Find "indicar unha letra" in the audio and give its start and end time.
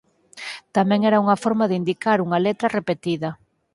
1.81-2.73